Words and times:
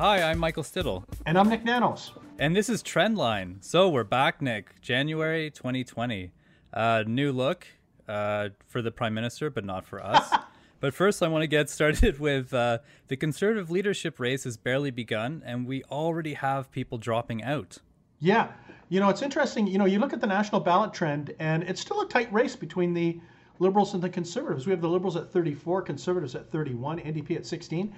Hi, 0.00 0.22
I'm 0.22 0.38
Michael 0.38 0.62
Stittle. 0.62 1.04
And 1.26 1.36
I'm 1.36 1.48
Nik 1.48 1.64
Nanos. 1.64 2.12
And 2.38 2.54
this 2.54 2.68
is 2.68 2.84
Trendline. 2.84 3.56
So 3.64 3.88
we're 3.88 4.04
back, 4.04 4.40
Nik. 4.40 4.80
January 4.80 5.50
2020. 5.50 6.30
Uh, 6.72 7.02
new 7.04 7.32
look 7.32 7.66
uh, 8.06 8.50
for 8.68 8.80
the 8.80 8.92
Prime 8.92 9.12
Minister, 9.12 9.50
but 9.50 9.64
not 9.64 9.84
for 9.84 10.00
us. 10.00 10.32
but 10.80 10.94
first, 10.94 11.20
I 11.20 11.26
want 11.26 11.42
to 11.42 11.48
get 11.48 11.68
started 11.68 12.20
with 12.20 12.54
uh, 12.54 12.78
the 13.08 13.16
Conservative 13.16 13.72
leadership 13.72 14.20
race 14.20 14.44
has 14.44 14.56
barely 14.56 14.92
begun, 14.92 15.42
and 15.44 15.66
we 15.66 15.82
already 15.90 16.34
have 16.34 16.70
people 16.70 16.98
dropping 16.98 17.42
out. 17.42 17.78
Yeah. 18.20 18.52
You 18.90 19.00
know, 19.00 19.08
it's 19.08 19.22
interesting. 19.22 19.66
You 19.66 19.78
know, 19.78 19.86
you 19.86 19.98
look 19.98 20.12
at 20.12 20.20
the 20.20 20.28
national 20.28 20.60
ballot 20.60 20.94
trend, 20.94 21.34
and 21.40 21.64
it's 21.64 21.80
still 21.80 22.02
a 22.02 22.08
tight 22.08 22.32
race 22.32 22.54
between 22.54 22.94
the 22.94 23.20
Liberals 23.58 23.94
and 23.94 24.02
the 24.04 24.08
Conservatives. 24.08 24.64
We 24.64 24.70
have 24.70 24.80
the 24.80 24.88
Liberals 24.88 25.16
at 25.16 25.32
34, 25.32 25.82
Conservatives 25.82 26.36
at 26.36 26.52
31, 26.52 27.00
NDP 27.00 27.34
at 27.34 27.44
16. 27.44 27.92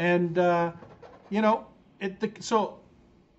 And, 0.00 0.38
uh, 0.38 0.72
you 1.30 1.42
know, 1.42 1.66
it, 2.00 2.20
the, 2.20 2.30
so 2.40 2.80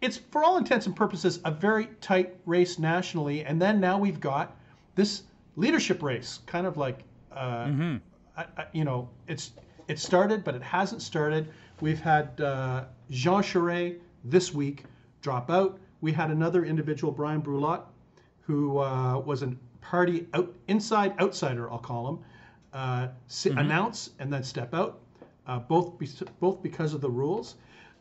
it's 0.01 0.17
for 0.17 0.43
all 0.43 0.57
intents 0.57 0.85
and 0.85 0.95
purposes 0.95 1.39
a 1.45 1.51
very 1.51 1.87
tight 2.01 2.35
race 2.45 2.79
nationally. 2.79 3.43
And 3.43 3.61
then 3.61 3.79
now 3.79 3.97
we've 3.97 4.19
got 4.19 4.55
this 4.95 5.23
leadership 5.55 6.03
race, 6.03 6.39
kind 6.45 6.67
of 6.67 6.77
like, 6.77 6.99
uh, 7.31 7.65
mm-hmm. 7.65 7.97
I, 8.35 8.45
I, 8.57 8.65
you 8.73 8.83
know, 8.83 9.09
it's 9.27 9.51
it 9.87 9.99
started, 9.99 10.43
but 10.43 10.55
it 10.55 10.61
hasn't 10.61 11.01
started. 11.01 11.49
We've 11.81 11.99
had 11.99 12.39
uh, 12.41 12.85
Jean 13.09 13.41
Charest 13.41 13.99
this 14.23 14.53
week 14.53 14.83
drop 15.21 15.49
out. 15.49 15.79
We 16.01 16.11
had 16.11 16.29
another 16.29 16.65
individual, 16.65 17.11
Bryan 17.11 17.41
Brulotte, 17.41 17.83
who 18.41 18.79
uh, 18.79 19.19
was 19.19 19.43
a 19.43 19.53
party 19.81 20.27
out, 20.33 20.53
inside 20.67 21.19
outsider, 21.19 21.71
I'll 21.71 21.79
call 21.79 22.09
him, 22.09 22.19
uh, 22.73 23.07
mm-hmm. 23.29 23.57
announce 23.57 24.11
and 24.19 24.31
then 24.31 24.43
step 24.43 24.73
out, 24.73 24.99
uh, 25.47 25.59
both 25.59 25.93
both 26.39 26.61
because 26.61 26.93
of 26.93 27.01
the 27.01 27.09
rules. 27.09 27.55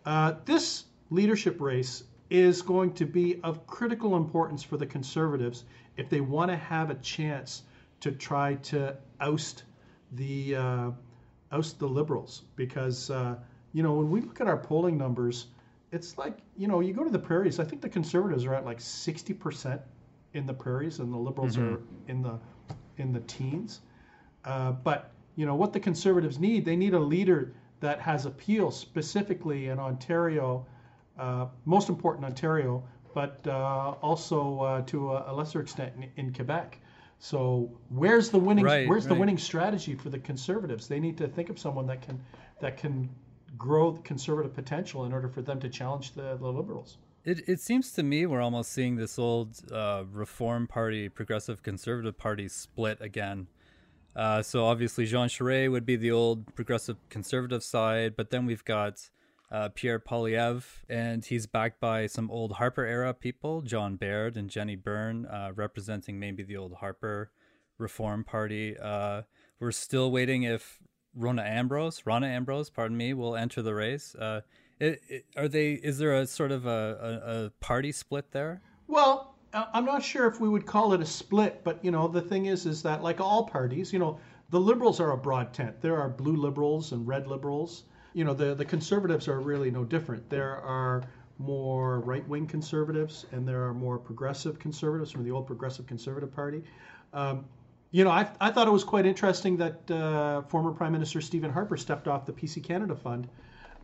Uh, 0.07 0.35
this 0.45 0.85
leadership 1.11 1.61
race 1.61 2.05
is 2.31 2.63
going 2.63 2.93
to 2.95 3.05
be 3.05 3.41
of 3.43 3.67
critical 3.67 4.17
importance 4.17 4.63
for 4.63 4.77
the 4.77 4.87
conservatives 4.87 5.65
if 5.97 6.09
they 6.09 6.21
want 6.21 6.51
to 6.51 6.57
have 6.57 6.91
a 6.91 6.95
chance 6.97 7.65
to 8.01 8.13
try 8.13 8.55
to 8.55 8.97
oust 9.21 9.65
the 10.13 10.55
uh, 10.55 10.91
oust 11.53 11.79
the 11.79 11.87
liberals 11.87 12.43
because 12.55 13.11
uh, 13.11 13.37
you 13.73 13.83
know 13.83 13.95
when 13.95 14.11
we 14.11 14.21
look 14.21 14.41
at 14.41 14.47
our 14.47 14.57
polling 14.57 14.97
numbers 14.97 15.47
it's 15.93 16.19
like 16.19 16.39
you 16.57 16.69
know 16.69 16.81
you 16.81 16.93
go 16.93 17.05
to 17.05 17.11
the 17.11 17.19
prairies 17.19 17.59
i 17.59 17.65
think 17.65 17.81
the 17.81 17.89
conservatives 17.89 18.45
are 18.45 18.55
at 18.55 18.65
like 18.65 18.79
60% 18.79 19.81
in 20.35 20.47
the 20.47 20.55
prairies 20.55 20.99
and 20.99 21.13
the 21.13 21.17
liberals 21.17 21.57
mm-hmm. 21.57 21.75
are 21.75 21.81
in 22.09 22.23
the 22.23 22.39
in 22.99 23.13
the 23.13 23.21
teens 23.21 23.81
uh, 24.45 24.73
but 24.73 25.13
you 25.37 25.47
know 25.47 25.55
what 25.55 25.73
the 25.73 25.81
conservatives 25.81 26.39
need 26.39 26.65
they 26.65 26.77
need 26.77 26.95
a 26.95 26.99
leader 26.99 27.55
that 27.81 28.01
has 28.01 28.27
appeal 28.27 28.71
specifically 28.71 29.69
in 29.69 29.79
ontario 29.79 30.67
uh, 31.19 31.47
most 31.65 31.89
important 31.89 32.25
ontario 32.25 32.83
but 33.15 33.41
uh, 33.47 33.95
also 34.03 34.61
uh, 34.61 34.83
to 34.83 35.13
a, 35.13 35.33
lesser 35.33 35.61
extent 35.61 35.93
in, 35.97 36.11
in, 36.17 36.33
quebec 36.33 36.79
so 37.19 37.71
where's 37.89 38.29
the 38.31 38.39
winning 38.39 38.65
right, 38.65 38.89
where's 38.89 39.05
right. 39.05 39.15
the 39.15 39.21
winning 39.21 39.39
strategy 39.39 39.95
for 39.95 40.11
the 40.11 40.19
conservatives 40.19 40.87
they 40.87 41.01
need 41.01 41.17
to 41.17 41.27
think 41.27 41.49
of 41.49 41.59
someone 41.59 41.87
that 41.87 42.03
can 42.03 42.21
that 42.61 42.77
can 42.77 43.09
grow 43.57 43.91
the 43.91 44.01
conservative 44.01 44.55
potential 44.55 45.05
in 45.05 45.13
order 45.13 45.29
for 45.29 45.43
them 45.43 45.61
to 45.61 45.69
challenge 45.69 46.13
the, 46.13 46.37
the 46.37 46.47
liberals. 46.47 46.99
It, 47.25 47.49
it 47.49 47.61
seems 47.61 47.91
to 47.93 48.03
me 48.03 48.27
we're 48.27 48.41
almost 48.41 48.73
seeing 48.73 48.97
this 48.97 49.19
old 49.19 49.61
uh, 49.73 50.05
Reform 50.13 50.67
Party, 50.67 51.09
Progressive 51.09 51.63
Conservative 51.63 52.17
Party 52.17 52.49
split 52.49 52.99
again. 53.01 53.49
Uh, 54.17 54.43
so 54.43 54.65
obviously 54.65 55.05
Jean 55.05 55.29
Charest 55.29 55.71
would 55.71 55.85
be 55.85 55.97
the 55.97 56.11
old 56.11 56.55
Progressive 56.55 56.97
Conservative 57.11 57.63
side, 57.63 58.17
but 58.17 58.31
then 58.31 58.47
we've 58.47 58.65
got 58.65 59.11
uh, 59.53 59.69
Pierre 59.75 60.01
Poilievre, 60.01 60.65
and 60.89 61.25
he's 61.25 61.47
backed 61.47 61.81
by 61.81 62.07
some 62.07 62.31
old 62.31 62.53
Harper 62.53 62.85
era 62.85 63.13
people, 63.13 63.61
John 63.61 63.97
Baird 63.97 64.37
and 64.37 64.49
Jenny 64.49 64.75
Byrne, 64.75 65.27
uh, 65.27 65.53
representing 65.55 66.19
maybe 66.19 66.43
the 66.43 66.57
old 66.57 66.75
Harper 66.75 67.31
Reform 67.79 68.25
Party. 68.25 68.77
Uh, 68.79 69.23
we're 69.61 69.73
still 69.73 70.11
waiting 70.11 70.45
if 70.45 70.79
Rona 71.15 71.43
Ambrose, 71.43 72.03
Rona 72.05 72.27
Ambrose, 72.27 72.71
pardon 72.71 72.97
me, 72.97 73.15
will 73.15 73.37
enter 73.37 73.63
the 73.63 73.75
race. 73.75 74.15
Uh, 74.15 74.41
it, 74.81 75.01
it, 75.09 75.25
are 75.37 75.49
they? 75.49 75.73
Is 75.73 75.99
there 75.99 76.15
a 76.15 76.27
sort 76.27 76.53
of 76.53 76.67
a, 76.67 76.71
a, 76.71 77.45
a, 77.47 77.51
party 77.61 77.93
split 77.93 78.33
there? 78.33 78.61
Well, 78.87 79.36
I'm 79.53 79.85
not 79.85 80.03
sure 80.03 80.27
if 80.27 80.41
we 80.41 80.49
would 80.49 80.67
call 80.67 80.93
it 80.93 81.01
a 81.01 81.07
split, 81.07 81.63
but 81.65 81.85
you 81.85 81.91
know, 81.91 82.09
the 82.09 82.21
thing 82.21 82.47
is, 82.47 82.67
is 82.67 82.83
that 82.83 83.03
like 83.03 83.21
all 83.21 83.45
parties, 83.45 83.93
you 83.93 83.99
know, 83.99 84.19
the 84.51 84.61
liberals 84.61 85.01
are 85.01 85.13
a 85.13 85.17
broad 85.17 85.53
tent. 85.53 85.81
There 85.81 85.97
are 85.97 86.09
blue 86.09 86.37
liberals 86.37 86.93
and 86.93 87.07
red 87.07 87.27
liberals. 87.27 87.85
You 88.13 88.25
know, 88.25 88.35
the 88.35 88.55
the 88.55 88.65
conservatives 88.65 89.29
are 89.29 89.41
really 89.41 89.71
no 89.71 89.85
different. 89.85 90.29
There 90.29 90.57
are 90.59 91.03
more 91.39 92.01
right 92.01 92.27
wing 92.29 92.47
conservatives 92.47 93.27
and 93.33 93.47
there 93.47 93.63
are 93.65 93.75
more 93.75 93.99
progressive 93.99 94.59
conservatives 94.59 95.11
from 95.11 95.25
the 95.25 95.31
old 95.31 95.47
Progressive 95.47 95.87
Conservative 95.87 96.35
Party. 96.35 96.63
Um, 97.13 97.45
you 97.91 98.05
know, 98.05 98.11
I, 98.11 98.29
I 98.41 98.51
thought 98.51 98.67
it 98.69 98.73
was 98.73 98.85
quite 98.85 99.07
interesting 99.07 99.57
that 99.59 99.91
uh, 99.91 100.43
former 100.43 100.73
Prime 100.73 100.93
Minister 100.93 101.21
Stephen 101.21 101.51
Harper 101.51 101.77
stepped 101.77 102.09
off 102.09 102.27
the 102.27 102.33
PC 102.33 102.63
Canada 102.63 102.97
Fund 102.97 103.29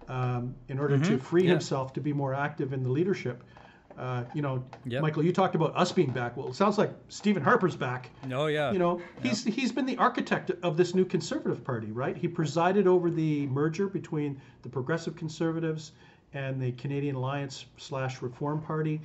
um, 0.09 0.55
in 0.69 0.79
order 0.79 0.97
mm-hmm. 0.97 1.13
to 1.13 1.19
free 1.19 1.45
yeah. 1.45 1.51
himself 1.51 1.93
to 1.95 2.01
be 2.01 2.13
more 2.13 2.35
active 2.35 2.73
in 2.73 2.83
the 2.83 2.91
leadership. 2.91 3.45
Uh, 3.99 4.25
you 4.35 4.43
know, 4.43 4.65
yep. 4.85 5.03
Michael, 5.03 5.25
you 5.25 5.33
talked 5.33 5.55
about 5.55 5.77
us 5.77 5.93
being 5.93 6.11
back. 6.11 6.37
Well, 6.37 6.49
it 6.49 6.55
sounds 6.55 6.79
like 6.79 6.91
Stephen 7.09 7.43
Harper's 7.43 7.77
back. 7.77 8.11
Oh 8.33 8.47
yeah. 8.47 8.73
You 8.73 8.79
know, 8.79 9.01
he's 9.23 9.45
yep. 9.45 9.55
he's 9.55 9.73
been 9.73 9.87
the 9.87 9.97
architect 9.99 10.51
of 10.63 10.77
this 10.77 10.95
new 10.95 11.05
Conservative 11.05 11.63
Party, 11.65 11.93
right? 11.93 12.17
He 12.17 12.29
presided 12.29 12.87
over 12.87 13.11
the 13.11 13.47
merger 13.49 13.89
between 13.89 14.41
the 14.63 14.69
Progressive 14.69 15.15
Conservatives 15.17 15.93
and 16.35 16.61
the 16.61 16.73
Canadian 16.73 17.17
Alliance 17.17 17.67
slash 17.77 18.23
Reform 18.23 18.63
Party. 18.63 19.01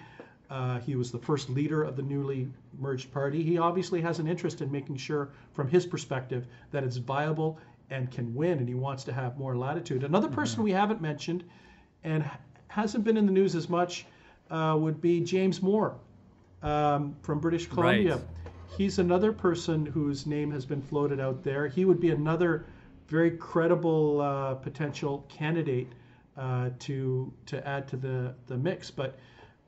Uh, 0.49 0.79
he 0.79 0.95
was 0.95 1.11
the 1.11 1.19
first 1.19 1.49
leader 1.49 1.83
of 1.83 1.97
the 1.97 2.01
newly 2.01 2.47
merged 2.79 3.11
party. 3.11 3.43
He 3.43 3.57
obviously 3.57 3.99
has 4.01 4.19
an 4.19 4.27
interest 4.27 4.61
in 4.61 4.71
making 4.71 4.95
sure, 4.95 5.29
from 5.53 5.67
his 5.67 5.85
perspective, 5.85 6.47
that 6.71 6.85
it's 6.85 6.97
viable 6.97 7.59
and 7.89 8.09
can 8.11 8.33
win, 8.33 8.59
and 8.59 8.67
he 8.67 8.75
wants 8.75 9.03
to 9.05 9.13
have 9.13 9.37
more 9.37 9.57
latitude. 9.57 10.03
Another 10.03 10.29
person 10.29 10.55
mm-hmm. 10.55 10.63
we 10.63 10.71
haven't 10.71 11.01
mentioned 11.01 11.43
and 12.03 12.29
hasn't 12.69 13.03
been 13.03 13.17
in 13.17 13.25
the 13.25 13.31
news 13.31 13.55
as 13.55 13.67
much 13.67 14.05
uh, 14.49 14.75
would 14.79 15.01
be 15.01 15.21
James 15.21 15.61
Moore 15.61 15.97
um, 16.63 17.15
from 17.21 17.39
British 17.39 17.67
Columbia. 17.67 18.15
Right. 18.15 18.25
He's 18.77 18.99
another 18.99 19.31
person 19.31 19.85
whose 19.85 20.25
name 20.25 20.51
has 20.51 20.65
been 20.65 20.81
floated 20.81 21.19
out 21.19 21.43
there. 21.43 21.67
He 21.67 21.85
would 21.85 21.99
be 21.99 22.11
another 22.11 22.65
very 23.07 23.31
credible 23.31 24.21
uh, 24.21 24.55
potential 24.55 25.25
candidate 25.29 25.87
uh, 26.37 26.69
to 26.79 27.33
to 27.47 27.67
add 27.67 27.87
to 27.87 27.97
the 27.97 28.35
the 28.47 28.57
mix, 28.57 28.91
but 28.91 29.17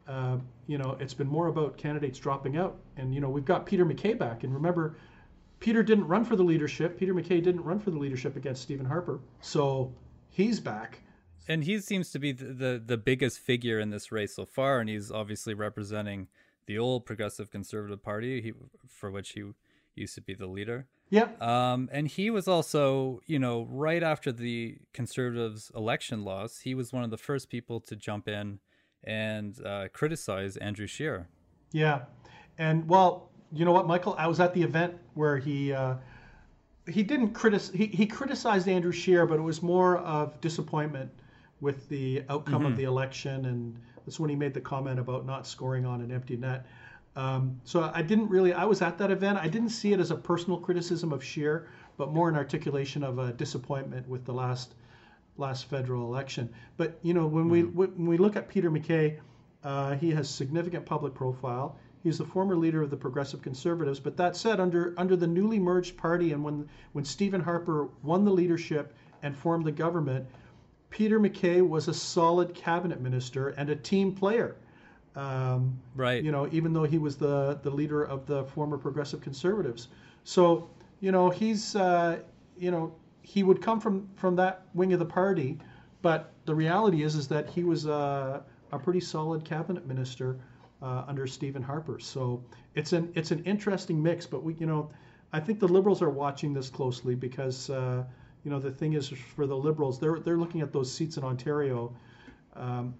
uh, 0.09 0.37
you 0.65 0.77
know, 0.77 0.97
it's 0.99 1.13
been 1.13 1.27
more 1.27 1.47
about 1.47 1.77
candidates 1.77 2.17
dropping 2.17 2.57
out. 2.57 2.77
And, 2.97 3.13
you 3.13 3.21
know, 3.21 3.29
we've 3.29 3.45
got 3.45 3.65
Peter 3.65 3.85
MacKay 3.85 4.15
back. 4.15 4.43
And 4.43 4.53
remember, 4.53 4.97
Peter 5.59 5.83
didn't 5.83 6.07
run 6.07 6.25
for 6.25 6.35
the 6.35 6.43
leadership. 6.43 6.97
Peter 6.97 7.13
MacKay 7.13 7.41
didn't 7.41 7.61
run 7.61 7.79
for 7.79 7.91
the 7.91 7.97
leadership 7.99 8.35
against 8.35 8.63
Stephen 8.63 8.85
Harper. 8.85 9.19
So 9.41 9.93
he's 10.29 10.59
back. 10.59 10.99
And 11.49 11.63
he 11.63 11.79
seems 11.79 12.11
to 12.11 12.19
be 12.19 12.31
the, 12.31 12.45
the, 12.45 12.83
the 12.85 12.97
biggest 12.97 13.39
figure 13.39 13.79
in 13.79 13.89
this 13.89 14.11
race 14.11 14.35
so 14.35 14.45
far. 14.45 14.79
And 14.79 14.89
he's 14.89 15.11
obviously 15.11 15.53
representing 15.53 16.27
the 16.67 16.77
old 16.77 17.05
Progressive 17.05 17.49
Conservative 17.49 18.01
Party, 18.01 18.41
he, 18.41 18.53
for 18.87 19.09
which 19.09 19.31
he 19.31 19.43
used 19.95 20.15
to 20.15 20.21
be 20.21 20.35
the 20.35 20.45
leader. 20.45 20.87
Yeah. 21.09 21.29
Um, 21.41 21.89
and 21.91 22.07
he 22.07 22.29
was 22.29 22.47
also, 22.47 23.21
you 23.25 23.39
know, 23.39 23.67
right 23.69 24.03
after 24.03 24.31
the 24.31 24.77
Conservatives' 24.93 25.71
election 25.75 26.23
loss, 26.23 26.59
he 26.59 26.75
was 26.75 26.93
one 26.93 27.03
of 27.03 27.09
the 27.09 27.17
first 27.17 27.49
people 27.49 27.79
to 27.81 27.95
jump 27.95 28.27
in 28.27 28.59
and 29.03 29.59
uh, 29.65 29.87
criticize 29.91 30.55
Andrew 30.57 30.85
Scheer. 30.85 31.27
Yeah, 31.71 32.03
and 32.57 32.87
well, 32.87 33.29
you 33.51 33.65
know 33.65 33.71
what, 33.71 33.87
Michael? 33.87 34.15
I 34.17 34.27
was 34.27 34.39
at 34.39 34.53
the 34.53 34.61
event 34.61 34.95
where 35.13 35.37
he 35.37 35.73
uh, 35.73 35.95
he 36.87 37.03
didn't 37.03 37.31
criticize 37.31 37.73
he, 37.73 37.87
he 37.87 38.05
criticized 38.05 38.67
Andrew 38.67 38.91
Scheer, 38.91 39.25
but 39.25 39.39
it 39.39 39.43
was 39.43 39.61
more 39.61 39.97
of 39.99 40.39
disappointment 40.41 41.11
with 41.61 41.87
the 41.89 42.23
outcome 42.29 42.63
mm-hmm. 42.63 42.71
of 42.71 42.77
the 42.77 42.83
election, 42.83 43.45
and 43.45 43.77
that's 44.05 44.19
when 44.19 44.29
he 44.29 44.35
made 44.35 44.53
the 44.53 44.61
comment 44.61 44.99
about 44.99 45.25
not 45.25 45.45
scoring 45.45 45.85
on 45.85 46.01
an 46.01 46.11
empty 46.11 46.37
net. 46.37 46.65
Um, 47.15 47.59
so 47.63 47.91
I 47.93 48.01
didn't 48.01 48.29
really. 48.29 48.53
I 48.53 48.65
was 48.65 48.81
at 48.81 48.97
that 48.99 49.11
event. 49.11 49.37
I 49.37 49.47
didn't 49.47 49.69
see 49.69 49.93
it 49.93 49.99
as 49.99 50.11
a 50.11 50.15
personal 50.15 50.59
criticism 50.59 51.11
of 51.11 51.23
Scheer, 51.23 51.67
but 51.97 52.13
more 52.13 52.29
an 52.29 52.35
articulation 52.35 53.03
of 53.03 53.19
a 53.19 53.33
disappointment 53.33 54.07
with 54.07 54.25
the 54.25 54.33
last 54.33 54.75
last 55.37 55.65
federal 55.65 56.03
election. 56.05 56.49
But 56.77 56.99
you 57.01 57.13
know, 57.13 57.27
when 57.27 57.45
mm-hmm. 57.45 57.75
we 57.77 57.87
when 57.87 58.05
we 58.05 58.17
look 58.17 58.35
at 58.35 58.47
Peter 58.47 58.69
MacKay, 58.69 59.19
uh, 59.63 59.95
he 59.95 60.11
has 60.11 60.29
significant 60.29 60.85
public 60.85 61.13
profile. 61.13 61.77
He's 62.03 62.17
the 62.17 62.25
former 62.25 62.55
leader 62.55 62.81
of 62.81 62.89
the 62.89 62.97
Progressive 62.97 63.41
Conservatives. 63.41 63.99
But 63.99 64.15
that 64.17 64.37
said, 64.37 64.59
under 64.59 64.93
under 64.97 65.15
the 65.15 65.27
newly 65.27 65.59
merged 65.59 65.97
party, 65.97 66.31
and 66.31 66.43
when 66.43 66.69
when 66.93 67.03
Stephen 67.03 67.41
Harper 67.41 67.89
won 68.03 68.23
the 68.23 68.31
leadership 68.31 68.93
and 69.23 69.35
formed 69.35 69.65
the 69.65 69.71
government, 69.71 70.25
Peter 70.89 71.19
MacKay 71.19 71.61
was 71.61 71.87
a 71.87 71.93
solid 71.93 72.53
cabinet 72.53 73.01
minister 73.01 73.49
and 73.49 73.69
a 73.69 73.75
team 73.75 74.13
player. 74.13 74.55
Um, 75.15 75.79
right. 75.95 76.23
You 76.23 76.31
know, 76.31 76.47
even 76.51 76.73
though 76.73 76.83
he 76.83 76.97
was 76.97 77.17
the 77.17 77.59
the 77.63 77.69
leader 77.69 78.03
of 78.03 78.25
the 78.25 78.45
former 78.45 78.77
Progressive 78.77 79.21
Conservatives. 79.21 79.89
So 80.23 80.69
you 80.99 81.11
know, 81.11 81.29
he's 81.29 81.75
uh, 81.75 82.19
you 82.57 82.71
know 82.71 82.93
he 83.21 83.43
would 83.43 83.61
come 83.61 83.79
from 83.79 84.07
from 84.15 84.35
that 84.37 84.63
wing 84.73 84.93
of 84.93 84.99
the 84.99 85.05
party, 85.05 85.59
but 86.01 86.33
the 86.45 86.55
reality 86.55 87.03
is 87.03 87.15
is 87.15 87.27
that 87.27 87.49
he 87.49 87.63
was 87.63 87.85
a, 87.85 88.43
a 88.71 88.79
pretty 88.79 88.99
solid 88.99 89.43
cabinet 89.45 89.85
minister 89.85 90.39
uh, 90.81 91.03
under 91.07 91.27
Stephen 91.27 91.61
Harper. 91.61 91.99
So 91.99 92.43
it's 92.75 92.93
an 92.93 93.11
it's 93.15 93.31
an 93.31 93.43
interesting 93.43 94.01
mix. 94.01 94.25
But 94.25 94.43
we 94.43 94.55
you 94.55 94.65
know 94.65 94.89
I 95.33 95.39
think 95.39 95.59
the 95.59 95.67
Liberals 95.67 96.01
are 96.01 96.09
watching 96.09 96.53
this 96.53 96.69
closely 96.69 97.15
because 97.15 97.69
uh, 97.69 98.03
you 98.43 98.51
know 98.51 98.59
the 98.59 98.71
thing 98.71 98.93
is 98.93 99.09
for 99.09 99.45
the 99.45 99.55
Liberals 99.55 99.99
they're 99.99 100.19
they're 100.19 100.37
looking 100.37 100.61
at 100.61 100.71
those 100.71 100.91
seats 100.91 101.17
in 101.17 101.23
Ontario. 101.23 101.95
Um, 102.55 102.93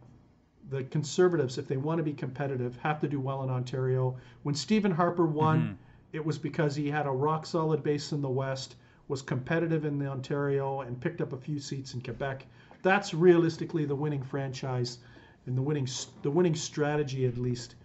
the 0.70 0.84
Conservatives, 0.86 1.58
if 1.58 1.68
they 1.68 1.78
want 1.78 1.98
to 1.98 2.04
be 2.04 2.14
competitive, 2.14 2.78
have 2.78 3.00
to 3.02 3.08
do 3.08 3.20
well 3.20 3.44
in 3.44 3.50
Ontario. 3.50 4.16
When 4.44 4.54
Stephen 4.54 4.92
Harper 4.92 5.26
won, 5.26 5.62
mm-hmm. 5.62 5.74
it 6.14 6.24
was 6.24 6.38
because 6.38 6.76
he 6.76 6.90
had 6.90 7.08
a 7.08 7.12
rock 7.12 7.46
solid 7.46 7.82
base 7.82 8.12
in 8.12 8.22
the 8.22 8.30
West, 8.30 8.76
was 9.08 9.22
competitive 9.22 9.86
in 9.86 9.98
the 9.98 10.06
Ontario, 10.06 10.82
and 10.82 11.00
picked 11.02 11.22
up 11.22 11.34
a 11.34 11.38
few 11.38 11.60
seats 11.60 11.96
in 11.96 12.02
Quebec. 12.02 12.46
That's 12.84 13.14
realistically 13.14 13.86
the 13.86 13.96
winning 13.96 14.24
franchise 14.24 15.00
and 15.48 15.58
the 15.58 15.62
winning 15.62 15.88
the 16.22 16.32
winning 16.32 16.56
strategy, 16.56 17.26
at 17.26 17.38
least, 17.38 17.76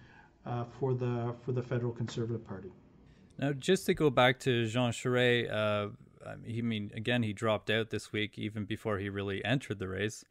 uh, 0.44 0.64
for 0.64 0.94
the 0.94 1.34
for 1.40 1.52
the 1.52 1.62
federal 1.62 1.92
Conservative 1.92 2.46
Party. 2.46 2.70
Now, 3.38 3.52
just 3.52 3.86
to 3.86 3.94
go 3.94 4.10
back 4.10 4.38
to 4.40 4.66
Jean 4.66 4.92
Charest, 4.92 5.50
uh, 5.50 5.88
I 6.26 6.62
mean, 6.62 6.90
again, 6.94 7.22
he 7.22 7.32
dropped 7.32 7.70
out 7.70 7.90
this 7.90 8.12
week, 8.12 8.38
even 8.38 8.64
before 8.64 8.98
he 8.98 9.08
really 9.08 9.44
entered 9.44 9.78
the 9.78 9.88
race. 9.88 10.24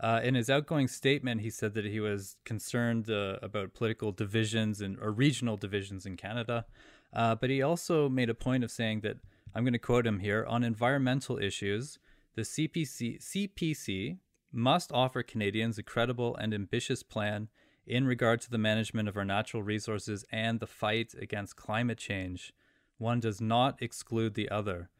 Uh, 0.00 0.20
in 0.22 0.34
his 0.34 0.48
outgoing 0.48 0.86
statement, 0.86 1.40
he 1.40 1.50
said 1.50 1.74
that 1.74 1.84
he 1.84 1.98
was 1.98 2.36
concerned 2.44 3.10
uh, 3.10 3.38
about 3.42 3.74
political 3.74 4.12
divisions 4.12 4.80
and 4.80 4.98
or 5.00 5.10
regional 5.10 5.56
divisions 5.56 6.06
in 6.06 6.16
Canada. 6.16 6.66
Uh, 7.12 7.34
but 7.34 7.50
he 7.50 7.62
also 7.62 8.08
made 8.08 8.30
a 8.30 8.34
point 8.34 8.62
of 8.62 8.70
saying 8.70 9.00
that 9.00 9.16
I'm 9.54 9.64
going 9.64 9.72
to 9.72 9.78
quote 9.78 10.06
him 10.06 10.20
here 10.20 10.44
on 10.46 10.62
environmental 10.62 11.38
issues, 11.38 11.98
the 12.34 12.42
CPC 12.42 13.20
CPC 13.20 14.18
must 14.52 14.92
offer 14.92 15.22
Canadians 15.22 15.78
a 15.78 15.82
credible 15.82 16.36
and 16.36 16.54
ambitious 16.54 17.02
plan 17.02 17.48
in 17.86 18.06
regard 18.06 18.40
to 18.42 18.50
the 18.50 18.58
management 18.58 19.08
of 19.08 19.16
our 19.16 19.24
natural 19.24 19.62
resources 19.62 20.24
and 20.30 20.60
the 20.60 20.66
fight 20.66 21.14
against 21.20 21.56
climate 21.56 21.98
change. 21.98 22.52
One 22.98 23.20
does 23.20 23.40
not 23.40 23.80
exclude 23.80 24.34
the 24.34 24.50
other. 24.50 24.90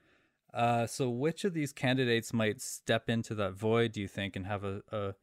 Uh, 0.59 0.89
so, 0.89 1.09
which 1.09 1.45
of 1.45 1.55
these 1.55 1.73
candidates 1.73 2.33
might 2.33 2.61
step 2.61 3.09
into 3.09 3.33
that 3.33 3.53
void, 3.53 3.93
do 3.93 4.01
you 4.01 4.09
think, 4.09 4.35
and 4.35 4.45
have 4.45 4.65
a, 4.65 4.83
a, 4.91 5.15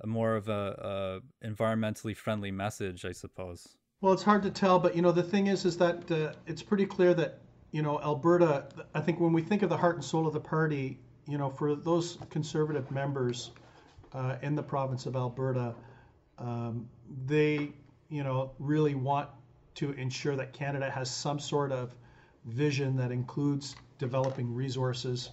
a 0.00 0.06
more 0.08 0.34
of 0.34 0.48
a, 0.48 1.20
a, 1.42 1.46
environmentally 1.46 2.16
friendly 2.16 2.50
message? 2.50 3.04
I 3.04 3.12
suppose. 3.12 3.68
Well, 4.00 4.12
it's 4.12 4.24
hard 4.24 4.42
to 4.42 4.50
tell, 4.50 4.80
but 4.80 4.96
you 4.96 5.02
know, 5.02 5.12
the 5.12 5.22
thing 5.22 5.46
is, 5.46 5.64
is 5.64 5.76
that 5.76 6.10
uh, 6.10 6.32
it's 6.44 6.64
pretty 6.64 6.86
clear 6.86 7.14
that 7.14 7.38
you 7.70 7.82
know 7.82 8.00
Alberta. 8.00 8.66
I 8.92 9.00
think 9.00 9.20
when 9.20 9.32
we 9.32 9.42
think 9.42 9.62
of 9.62 9.70
the 9.70 9.76
heart 9.76 9.94
and 9.94 10.04
soul 10.04 10.26
of 10.26 10.32
the 10.32 10.40
party, 10.40 10.98
you 11.28 11.38
know, 11.38 11.50
for 11.50 11.76
those 11.76 12.18
conservative 12.28 12.90
members 12.90 13.52
uh, 14.12 14.38
in 14.42 14.56
the 14.56 14.62
province 14.64 15.06
of 15.06 15.14
Alberta, 15.14 15.76
um, 16.36 16.88
they, 17.26 17.70
you 18.08 18.24
know, 18.24 18.50
really 18.58 18.96
want 18.96 19.28
to 19.76 19.92
ensure 19.92 20.34
that 20.34 20.52
Canada 20.52 20.90
has 20.90 21.08
some 21.08 21.38
sort 21.38 21.70
of 21.70 21.94
vision 22.46 22.96
that 22.96 23.12
includes 23.12 23.76
developing 23.98 24.54
resources, 24.54 25.30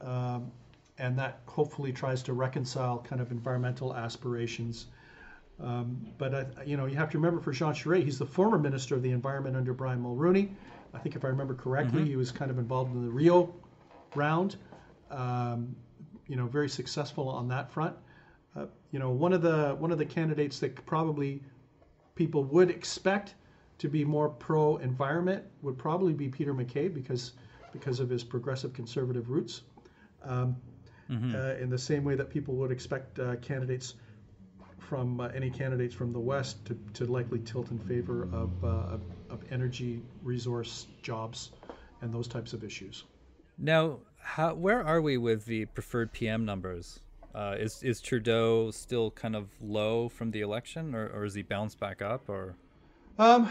um, 0.00 0.50
and 0.98 1.18
that 1.18 1.40
hopefully 1.46 1.92
tries 1.92 2.22
to 2.22 2.32
reconcile 2.32 2.98
kind 2.98 3.20
of 3.20 3.30
environmental 3.30 3.94
aspirations. 3.94 4.86
Um, 5.60 6.06
but 6.18 6.34
I, 6.34 6.46
you 6.64 6.76
know, 6.76 6.86
you 6.86 6.96
have 6.96 7.10
to 7.10 7.18
remember 7.18 7.40
for 7.40 7.52
Jean 7.52 7.72
Charest, 7.72 8.04
he's 8.04 8.18
the 8.18 8.26
former 8.26 8.58
Minister 8.58 8.94
of 8.94 9.02
the 9.02 9.10
Environment 9.10 9.56
under 9.56 9.72
Brian 9.72 10.02
Mulroney. 10.02 10.50
I 10.94 10.98
think 10.98 11.16
if 11.16 11.24
I 11.24 11.28
remember 11.28 11.54
correctly, 11.54 12.00
mm-hmm. 12.02 12.10
he 12.10 12.16
was 12.16 12.30
kind 12.30 12.50
of 12.50 12.58
involved 12.58 12.94
in 12.94 13.02
the 13.04 13.10
Rio 13.10 13.52
round. 14.14 14.56
Um, 15.10 15.74
you 16.26 16.36
know, 16.36 16.46
very 16.46 16.68
successful 16.68 17.28
on 17.28 17.48
that 17.48 17.70
front. 17.70 17.96
Uh, 18.54 18.66
you 18.92 18.98
know, 18.98 19.10
one 19.10 19.32
of 19.32 19.42
the 19.42 19.76
one 19.78 19.90
of 19.90 19.98
the 19.98 20.04
candidates 20.04 20.58
that 20.60 20.74
probably 20.86 21.42
people 22.14 22.44
would 22.44 22.70
expect 22.70 23.34
to 23.78 23.88
be 23.88 24.04
more 24.04 24.28
pro 24.28 24.76
environment 24.76 25.44
would 25.62 25.78
probably 25.78 26.12
be 26.12 26.28
Peter 26.28 26.52
MacKay 26.52 26.88
because 26.88 27.32
because 27.72 28.00
of 28.00 28.08
his 28.08 28.24
progressive 28.24 28.72
conservative 28.72 29.30
roots. 29.30 29.62
Um, 30.22 30.56
mm-hmm. 31.10 31.34
uh, 31.34 31.62
in 31.62 31.70
the 31.70 31.78
same 31.78 32.04
way 32.04 32.14
that 32.14 32.30
people 32.30 32.54
would 32.56 32.70
expect 32.70 33.18
uh, 33.18 33.36
candidates 33.36 33.94
from 34.78 35.20
uh, 35.20 35.28
any 35.28 35.50
candidates 35.50 35.94
from 35.94 36.12
the 36.12 36.20
West 36.20 36.64
to, 36.66 36.78
to 36.94 37.04
likely 37.04 37.38
tilt 37.40 37.70
in 37.70 37.78
favor 37.78 38.24
of, 38.32 38.64
uh, 38.64 38.66
of, 38.66 39.02
of 39.28 39.44
energy, 39.50 40.02
resource, 40.22 40.86
jobs, 41.02 41.50
and 42.00 42.12
those 42.12 42.26
types 42.26 42.52
of 42.52 42.64
issues. 42.64 43.04
Now, 43.58 43.98
how, 44.20 44.54
where 44.54 44.82
are 44.82 45.00
we 45.00 45.18
with 45.18 45.44
the 45.44 45.66
preferred 45.66 46.12
PM 46.12 46.44
numbers? 46.44 47.00
Uh, 47.34 47.56
is 47.58 47.82
is 47.82 48.00
Trudeau 48.00 48.70
still 48.70 49.10
kind 49.10 49.36
of 49.36 49.48
low 49.60 50.08
from 50.08 50.30
the 50.30 50.40
election, 50.40 50.94
or, 50.94 51.08
or 51.08 51.24
is 51.24 51.34
he 51.34 51.42
bounced 51.42 51.78
back 51.78 52.00
up? 52.00 52.28
Or 52.28 52.56
um, 53.18 53.48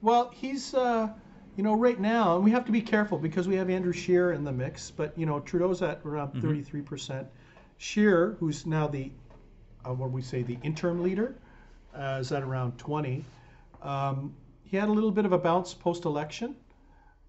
well, 0.00 0.30
he's 0.34 0.74
uh, 0.74 1.08
you 1.56 1.62
know 1.62 1.74
right 1.74 1.98
now, 1.98 2.36
and 2.36 2.44
we 2.44 2.50
have 2.50 2.64
to 2.66 2.72
be 2.72 2.80
careful 2.80 3.18
because 3.18 3.46
we 3.46 3.56
have 3.56 3.70
Andrew 3.70 3.92
Scheer 3.92 4.32
in 4.32 4.44
the 4.44 4.52
mix. 4.52 4.90
But 4.90 5.16
you 5.18 5.26
know 5.26 5.40
Trudeau's 5.40 5.82
at 5.82 6.00
around 6.04 6.40
33 6.40 6.80
mm-hmm. 6.80 6.88
percent. 6.88 7.26
Scheer, 7.78 8.36
who's 8.38 8.66
now 8.66 8.86
the 8.86 9.10
uh, 9.86 9.92
what 9.92 10.10
we 10.10 10.22
say 10.22 10.42
the 10.42 10.58
interim 10.62 11.02
leader, 11.02 11.34
uh, 11.94 12.18
is 12.20 12.32
at 12.32 12.42
around 12.42 12.78
20. 12.78 13.24
Um, 13.82 14.34
he 14.64 14.76
had 14.76 14.88
a 14.88 14.92
little 14.92 15.10
bit 15.10 15.26
of 15.26 15.32
a 15.32 15.38
bounce 15.38 15.74
post-election, 15.74 16.56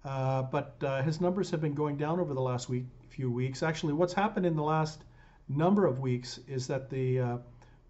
uh, 0.04 0.42
but 0.42 0.76
uh, 0.82 1.02
his 1.02 1.20
numbers 1.20 1.50
have 1.50 1.60
been 1.60 1.74
going 1.74 1.96
down 1.96 2.20
over 2.20 2.32
the 2.32 2.40
last 2.40 2.68
week, 2.68 2.84
few 3.08 3.30
weeks. 3.30 3.62
Actually, 3.62 3.92
what's 3.92 4.14
happened 4.14 4.46
in 4.46 4.56
the 4.56 4.62
last 4.62 5.02
number 5.48 5.86
of 5.86 5.98
weeks 5.98 6.38
is 6.48 6.66
that 6.68 6.88
the 6.88 7.20
uh, 7.20 7.36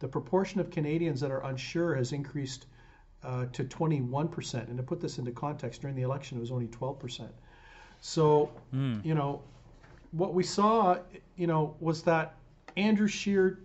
the 0.01 0.09
proportion 0.09 0.61
of 0.61 0.71
Canadians 0.71 1.21
that 1.21 1.31
are 1.31 1.45
unsure 1.45 1.95
has 1.95 2.13
increased 2.13 2.67
uh, 3.25 3.47
to 3.53 3.65
21%. 3.65 4.69
And 4.69 4.77
to 4.77 4.83
put 4.83 5.01
this 5.01 5.19
into 5.19 5.33
context, 5.33 5.81
during 5.81 5.97
the 5.97 6.03
election, 6.03 6.39
it 6.39 6.41
was 6.41 6.51
only 6.51 6.69
12%. 6.69 7.29
So, 8.01 8.51
mm. 8.75 9.05
you 9.05 9.15
know, 9.15 9.43
what 10.13 10.35
we 10.35 10.43
saw, 10.43 10.99
you 11.37 11.47
know, 11.47 11.75
was 11.81 12.03
that 12.03 12.35
Andrew 12.77 13.09
Scheer's 13.09 13.57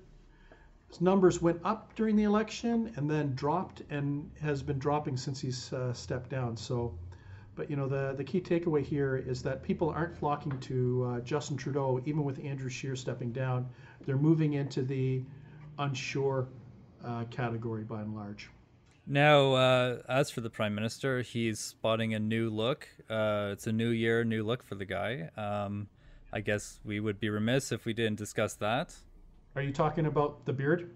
numbers 1.00 1.42
went 1.42 1.60
up 1.64 1.94
during 1.96 2.16
the 2.16 2.24
election 2.24 2.92
and 2.96 3.10
then 3.10 3.36
dropped 3.36 3.84
and 3.90 4.30
has 4.42 4.64
been 4.64 4.80
dropping 4.80 5.18
since 5.18 5.40
he's 5.40 5.72
uh, 5.74 5.94
stepped 5.94 6.30
down. 6.30 6.58
So, 6.58 6.94
but 7.56 7.70
you 7.70 7.76
know, 7.76 7.88
the 7.88 8.14
the 8.16 8.24
key 8.24 8.40
takeaway 8.40 8.84
here 8.84 9.18
is 9.18 9.44
that 9.44 9.62
people 9.62 9.90
aren't 9.90 10.16
flocking 10.16 10.58
to 10.62 11.04
uh, 11.04 11.20
Justin 11.20 11.58
Trudeau, 11.58 12.02
even 12.06 12.24
with 12.24 12.44
Andrew 12.44 12.70
Scheer 12.70 12.96
stepping 12.96 13.32
down. 13.32 13.68
They're 14.06 14.18
moving 14.18 14.54
into 14.54 14.82
the 14.82 15.22
unsure 15.78 16.48
uh, 17.04 17.25
category 17.25 17.84
by 17.84 18.01
and 18.01 18.16
large. 18.16 18.50
Now, 19.12 19.54
uh, 19.54 19.98
as 20.08 20.30
for 20.30 20.42
the 20.42 20.51
prime 20.51 20.75
minister, 20.75 21.24
he's 21.24 21.60
spotting 21.60 22.13
a 22.13 22.20
new 22.20 22.51
look. 22.51 22.88
Uh, 23.10 23.50
it's 23.51 23.66
a 23.66 23.72
new 23.72 23.89
year, 23.89 24.24
new 24.24 24.44
look 24.44 24.62
for 24.62 24.75
the 24.75 24.86
guy. 24.86 25.32
Um, 25.36 25.88
I 26.32 26.42
guess 26.42 26.80
we 26.86 27.00
would 27.00 27.20
be 27.20 27.32
remiss 27.32 27.72
if 27.72 27.86
we 27.86 27.94
didn't 27.94 28.20
discuss 28.20 28.54
that. 28.56 28.96
Are 29.56 29.63
you 29.63 29.74
talking 29.74 30.06
about 30.06 30.46
the 30.46 30.54
beard? 30.54 30.92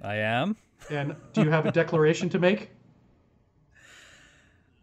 I 0.00 0.14
am. 0.14 0.56
And 0.90 1.14
do 1.34 1.42
you 1.42 1.50
have 1.50 1.66
a 1.66 1.72
declaration 1.82 2.30
to 2.30 2.38
make? 2.38 2.70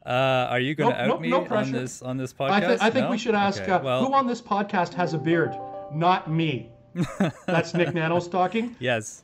Uh, 0.06 0.46
are 0.52 0.60
you 0.60 0.76
going 0.76 0.94
to 0.94 0.98
nope, 0.98 1.02
out 1.02 1.08
nope, 1.08 1.22
me 1.22 1.30
no 1.30 1.58
on 1.58 1.72
this 1.72 2.04
on 2.04 2.16
this 2.16 2.32
podcast? 2.32 2.52
I, 2.52 2.60
th- 2.60 2.80
I 2.80 2.90
think 2.92 3.06
no? 3.06 3.12
we 3.12 3.18
should 3.18 3.34
ask 3.34 3.64
okay, 3.64 3.72
uh, 3.72 3.82
well... 3.82 4.06
who 4.06 4.14
on 4.14 4.28
this 4.28 4.40
podcast 4.40 4.94
has 4.94 5.16
a 5.16 5.18
beard. 5.18 5.58
Not 5.92 6.30
me. 6.30 6.70
That's 7.48 7.74
Nik 7.74 7.96
Nanos 7.96 8.28
talking. 8.28 8.76
Yes, 8.80 9.24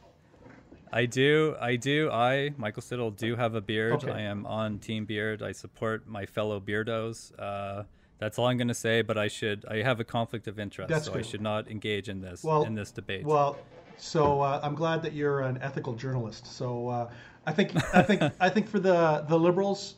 I 0.91 1.05
do. 1.05 1.55
I 1.59 1.75
do. 1.75 2.09
I 2.11 2.51
Michael 2.57 2.81
Stittle 2.81 3.11
do 3.11 3.35
have 3.35 3.55
a 3.55 3.61
beard. 3.61 3.93
Okay. 3.93 4.11
I 4.11 4.21
am 4.21 4.45
on 4.45 4.79
Team 4.79 5.05
Beard. 5.05 5.41
I 5.41 5.51
support 5.51 6.07
my 6.07 6.25
fellow 6.25 6.59
beardos. 6.59 7.31
Uh, 7.39 7.83
that's 8.19 8.37
all 8.37 8.47
I'm 8.47 8.57
going 8.57 8.67
to 8.67 8.73
say. 8.73 9.01
But 9.01 9.17
I 9.17 9.27
should. 9.27 9.65
I 9.69 9.77
have 9.77 9.99
a 9.99 10.03
conflict 10.03 10.47
of 10.47 10.59
interest, 10.59 10.89
that's 10.89 11.05
so 11.05 11.13
good. 11.13 11.19
I 11.19 11.27
should 11.27 11.41
not 11.41 11.69
engage 11.69 12.09
in 12.09 12.21
this 12.21 12.43
well, 12.43 12.63
in 12.63 12.75
this 12.75 12.91
debate. 12.91 13.25
Well, 13.25 13.57
so 13.97 14.41
uh, 14.41 14.59
I'm 14.63 14.75
glad 14.75 15.01
that 15.03 15.13
you're 15.13 15.41
an 15.41 15.59
ethical 15.61 15.93
journalist. 15.93 16.47
So 16.47 16.87
uh, 16.87 17.09
I 17.45 17.53
think 17.53 17.71
I 17.95 18.01
think 18.01 18.21
I 18.39 18.49
think 18.49 18.67
for 18.67 18.79
the 18.79 19.25
the 19.27 19.39
liberals 19.39 19.95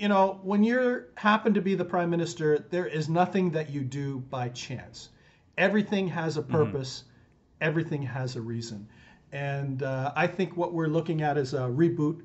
you 0.00 0.08
know, 0.08 0.40
when 0.42 0.64
you 0.64 1.04
happen 1.16 1.52
to 1.52 1.60
be 1.60 1.74
the 1.74 1.84
prime 1.84 2.08
minister, 2.08 2.64
there 2.70 2.86
is 2.86 3.10
nothing 3.10 3.50
that 3.50 3.68
you 3.68 3.82
do 3.82 4.20
by 4.30 4.48
chance. 4.48 5.10
Everything 5.58 6.08
has 6.08 6.38
a 6.38 6.40
mm-hmm. 6.40 6.52
purpose, 6.52 7.04
mm-hmm. 7.04 7.68
everything 7.68 8.02
has 8.02 8.34
a 8.34 8.40
reason. 8.40 8.88
And 9.32 9.82
uh, 9.82 10.12
I 10.16 10.26
think 10.26 10.56
what 10.56 10.72
we're 10.72 10.88
looking 10.88 11.22
at 11.22 11.38
is 11.38 11.54
a 11.54 11.60
reboot. 11.60 12.22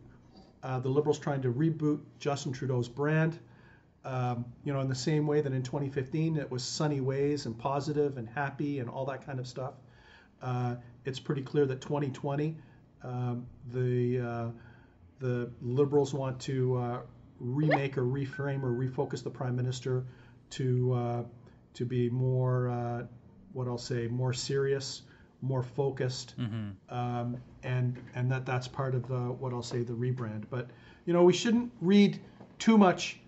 Uh, 0.64 0.80
the 0.80 0.90
Liberals 0.90 1.20
trying 1.20 1.42
to 1.44 1.52
reboot 1.52 2.00
Justin 2.20 2.52
Trudeau's 2.52 2.88
brand. 2.88 3.38
Um, 4.04 4.46
you 4.64 4.72
know, 4.72 4.82
in 4.82 4.88
the 4.88 4.96
same 4.96 5.26
way 5.26 5.42
that 5.42 5.52
in 5.52 5.64
2015 5.64 6.38
it 6.38 6.50
was 6.50 6.64
sunny 6.64 7.02
ways 7.02 7.48
and 7.48 7.58
positive 7.58 8.18
and 8.18 8.30
happy 8.30 8.80
and 8.80 8.90
all 8.90 9.06
that 9.06 9.26
kind 9.26 9.40
of 9.40 9.48
stuff. 9.48 9.74
Uh, 10.42 10.76
it's 11.06 11.20
pretty 11.20 11.42
clear 11.42 11.66
that 11.66 11.82
2020, 11.82 12.56
um, 13.04 13.46
the 13.72 14.20
uh, 14.20 14.48
the 15.20 15.50
Liberals 15.62 16.14
want 16.14 16.40
to 16.42 16.78
uh, 16.78 17.00
remake 17.40 17.98
or 17.98 18.04
reframe 18.04 18.64
or 18.64 18.72
refocus 18.72 19.24
the 19.24 19.30
prime 19.30 19.56
minister 19.56 20.06
to 20.52 20.94
uh, 20.94 21.24
to 21.74 21.86
be 21.86 22.10
more 22.10 23.08
what 23.54 23.68
I'll 23.68 23.78
say 23.78 24.08
more 24.08 24.34
serious, 24.34 25.04
more 25.42 25.64
focused, 25.64 26.36
um, 26.90 27.38
and 27.64 27.98
and 28.16 28.32
that 28.32 28.46
that's 28.46 28.68
part 28.68 28.96
of 28.96 29.12
uh, 29.12 29.16
what 29.34 29.54
I'll 29.54 29.62
say 29.64 29.84
the 29.84 29.94
rebrand. 29.94 30.44
But 30.50 30.70
you 31.06 31.14
know, 31.14 31.24
we 31.24 31.34
shouldn't 31.34 31.72
read 31.82 32.20
too 32.60 32.78
much 32.78 33.20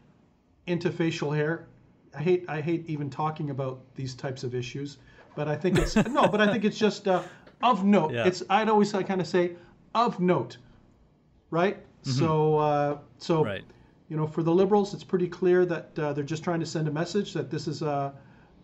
into 0.66 0.92
facial 0.92 1.32
hair. 1.32 1.68
I 2.16 2.22
hate 2.22 2.46
I 2.48 2.62
hate 2.62 2.86
even 2.88 3.10
talking 3.10 3.50
about 3.50 3.80
these 3.96 4.16
types 4.16 4.44
of 4.44 4.56
issues, 4.56 4.98
but 5.36 5.48
I 5.48 5.56
think 5.56 5.78
it's 5.78 5.96
no, 6.08 6.28
but 6.28 6.42
I 6.42 6.52
think 6.52 6.66
it's 6.66 6.78
just 6.78 7.08
uh, 7.08 7.22
of 7.62 7.84
note. 7.86 8.14
Yeah. 8.14 8.26
It's 8.28 8.44
I'd 8.50 8.70
always 8.70 8.94
I 8.94 9.04
kind 9.04 9.22
of 9.22 9.28
say 9.28 9.56
of 9.94 10.20
note, 10.20 10.58
right? 11.52 11.78
So 12.04 12.58
uh, 12.58 12.98
so 13.18 13.44
Right. 13.44 13.64
you 14.08 14.16
know, 14.16 14.26
for 14.28 14.42
the 14.42 14.52
liberals, 14.54 14.94
it's 14.94 15.04
pretty 15.04 15.28
clear 15.28 15.66
that 15.66 16.00
uh, 16.00 16.14
they're 16.14 16.24
just 16.24 16.44
trying 16.44 16.62
to 16.62 16.66
send 16.66 16.88
a 16.88 16.92
message 16.92 17.34
that 17.34 17.50
this 17.52 17.68
is 17.68 17.82
a, 17.82 18.14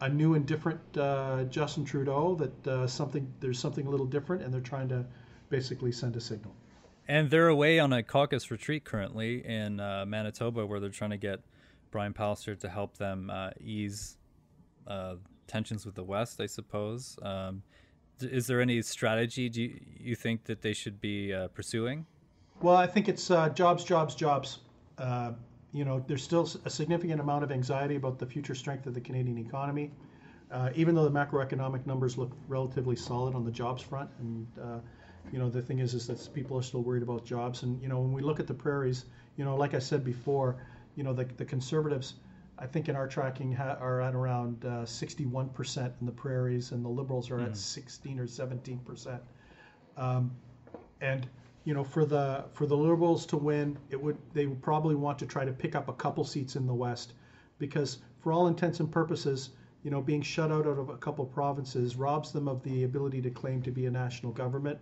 a 0.02 0.10
new 0.10 0.36
and 0.36 0.46
different 0.46 0.80
uh, 0.98 1.44
Justin 1.46 1.86
Trudeau. 1.86 2.36
That 2.36 2.68
uh, 2.68 2.88
something 2.88 3.32
there's 3.40 3.60
something 3.60 3.88
a 3.88 3.90
little 3.90 4.06
different, 4.06 4.44
and 4.44 4.54
they're 4.54 4.62
trying 4.62 4.90
to 4.90 5.06
basically 5.50 5.92
send 5.92 6.16
a 6.16 6.22
signal. 6.22 6.54
And 7.08 7.30
they're 7.30 7.50
away 7.50 7.80
on 7.80 7.92
a 7.92 8.02
caucus 8.02 8.50
retreat 8.50 8.86
currently 8.86 9.46
in 9.46 9.80
uh, 9.80 10.06
Manitoba, 10.08 10.66
where 10.66 10.80
they're 10.80 10.90
trying 10.90 11.10
to 11.12 11.18
get 11.18 11.42
Brian 11.92 12.14
Pallister 12.14 12.58
to 12.60 12.70
help 12.70 12.98
them 12.98 13.30
uh, 13.30 13.52
ease 13.62 14.18
uh, 14.88 15.16
tensions 15.48 15.86
with 15.86 15.96
the 15.96 16.04
West, 16.04 16.40
I 16.40 16.46
suppose. 16.46 17.18
Um, 17.22 17.62
is 18.22 18.48
there 18.48 18.62
any 18.62 18.82
strategy 18.82 19.50
do 19.50 19.62
you, 19.64 19.80
you 20.00 20.16
think 20.16 20.46
that 20.46 20.62
they 20.62 20.74
should 20.74 21.02
be 21.02 21.34
uh, 21.34 21.50
pursuing? 21.50 22.06
Well, 22.62 22.76
I 22.76 22.88
think 22.88 23.10
it's 23.10 23.30
uh, 23.30 23.50
jobs, 23.50 23.84
jobs, 23.84 24.16
jobs. 24.16 24.60
Uh, 25.74 25.78
you 25.78 25.86
know, 25.86 26.04
there's 26.08 26.24
still 26.24 26.50
a 26.66 26.70
significant 26.70 27.20
amount 27.20 27.44
of 27.44 27.52
anxiety 27.52 27.96
about 27.96 28.20
the 28.20 28.26
future 28.26 28.56
strength 28.56 28.86
of 28.88 28.94
the 28.94 29.02
Canadian 29.02 29.38
economy, 29.38 29.92
uh, 30.52 30.70
even 30.76 30.96
though 30.96 31.08
the 31.08 31.12
macroeconomic 31.12 31.86
numbers 31.86 32.18
look 32.18 32.32
relatively 32.48 32.96
solid 32.96 33.36
on 33.36 33.44
the 33.46 33.52
jobs 33.52 33.82
front. 33.82 34.10
And 34.20 34.48
uh, 34.62 34.80
you 35.32 35.40
know, 35.40 35.50
the 35.50 35.62
thing 35.62 35.80
is, 35.80 35.94
is 35.94 36.08
that 36.08 36.34
people 36.34 36.58
are 36.58 36.62
still 36.62 36.84
worried 36.84 37.04
about 37.04 37.26
jobs. 37.26 37.64
And 37.64 37.82
you 37.82 37.88
know, 37.88 38.00
when 38.00 38.14
we 38.14 38.22
look 38.22 38.40
at 38.40 38.48
the 38.48 38.54
prairies, 38.54 39.06
you 39.38 39.46
know, 39.46 39.56
like 39.56 39.74
I 39.74 39.80
said 39.80 40.04
before, 40.04 40.58
you 40.96 41.04
know, 41.04 41.14
the, 41.14 41.26
the 41.38 41.46
conservatives, 41.46 42.16
I 42.60 42.68
think 42.68 42.88
in 42.88 42.96
our 42.96 43.08
tracking 43.08 43.52
ha- 43.52 43.78
are 43.80 44.02
at 44.02 44.14
around 44.14 44.64
uh, 44.64 44.86
61% 44.86 45.92
in 46.00 46.06
the 46.06 46.12
prairies, 46.12 46.72
and 46.72 46.86
the 46.86 46.90
liberals 46.90 47.32
are 47.32 47.40
at 47.40 47.58
16 47.58 48.20
or 48.20 48.28
17%. 48.28 49.20
Um, 49.98 50.32
and 51.02 51.28
you 51.66 51.74
know, 51.74 51.84
for 51.84 52.06
the 52.06 52.46
for 52.54 52.66
the 52.66 52.76
Liberals 52.76 53.26
to 53.28 53.38
win, 53.38 53.78
it 53.90 54.02
would 54.02 54.18
they 54.34 54.46
would 54.48 54.62
probably 54.62 54.96
want 54.96 55.18
to 55.20 55.26
try 55.26 55.46
to 55.46 55.52
pick 55.52 55.76
up 55.76 55.88
a 55.88 55.94
couple 55.94 56.24
seats 56.24 56.56
in 56.56 56.68
the 56.68 56.74
West, 56.74 57.14
because 57.58 58.00
for 58.20 58.32
all 58.32 58.48
intents 58.48 58.80
and 58.80 58.92
purposes, 58.92 59.52
you 59.84 59.92
know, 59.92 60.02
being 60.02 60.22
shut 60.22 60.52
out 60.52 60.68
of 60.68 60.90
a 60.90 60.98
couple 60.98 61.26
provinces 61.26 61.96
robs 61.96 62.32
them 62.32 62.48
of 62.48 62.64
the 62.64 62.84
ability 62.84 63.22
to 63.22 63.30
claim 63.30 63.62
to 63.62 63.72
be 63.72 63.86
a 63.86 63.92
national 63.92 64.32
government. 64.32 64.80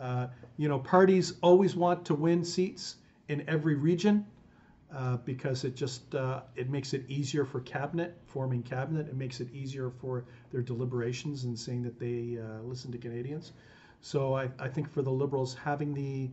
Uh, 0.00 0.26
you 0.56 0.68
know, 0.68 0.78
parties 0.78 1.34
always 1.42 1.76
want 1.76 2.04
to 2.04 2.14
win 2.14 2.44
seats 2.44 2.96
in 3.28 3.44
every 3.48 3.76
region 3.76 4.26
uh, 4.94 5.16
because 5.18 5.64
it 5.64 5.74
just 5.74 6.14
uh, 6.14 6.40
it 6.56 6.68
makes 6.68 6.92
it 6.92 7.04
easier 7.08 7.44
for 7.44 7.60
cabinet 7.60 8.14
forming 8.26 8.62
cabinet. 8.62 9.06
It 9.08 9.16
makes 9.16 9.40
it 9.40 9.48
easier 9.52 9.90
for 9.90 10.24
their 10.50 10.62
deliberations 10.62 11.44
and 11.44 11.58
saying 11.58 11.82
that 11.84 11.98
they 11.98 12.38
uh, 12.38 12.62
listen 12.62 12.90
to 12.92 12.98
Canadians. 12.98 13.52
So 14.02 14.34
I, 14.34 14.50
I 14.58 14.68
think 14.68 14.92
for 14.92 15.00
the 15.00 15.10
Liberals 15.12 15.54
having 15.54 15.94
the 15.94 16.28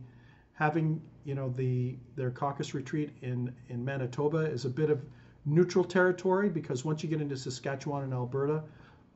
having 0.54 1.00
you 1.24 1.34
know 1.34 1.48
the 1.56 1.96
their 2.16 2.30
caucus 2.30 2.74
retreat 2.74 3.10
in 3.22 3.54
in 3.68 3.84
Manitoba 3.84 4.38
is 4.38 4.64
a 4.64 4.68
bit 4.68 4.90
of 4.90 5.00
neutral 5.46 5.84
territory 5.84 6.48
because 6.50 6.84
once 6.84 7.02
you 7.02 7.08
get 7.08 7.20
into 7.20 7.36
Saskatchewan 7.36 8.02
and 8.04 8.12
Alberta, 8.12 8.62